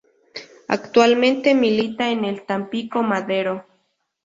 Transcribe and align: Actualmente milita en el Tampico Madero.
Actualmente 0.67 1.53
milita 1.53 2.09
en 2.09 2.25
el 2.25 2.41
Tampico 2.43 3.03
Madero. 3.03 3.67